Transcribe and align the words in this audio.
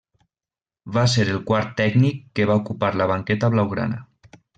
Va 0.95 1.03
ser 1.15 1.25
el 1.33 1.43
quart 1.49 1.69
tècnic 1.81 2.23
que 2.39 2.47
va 2.53 2.59
ocupar 2.65 2.91
la 3.03 3.09
banqueta 3.13 3.51
blaugrana. 3.57 4.01